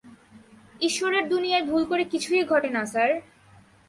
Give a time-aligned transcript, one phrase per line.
[0.81, 3.11] ঈশ্বরের দুনিয়ায় ভুল করে কিছুই ঘটে না, স্যার।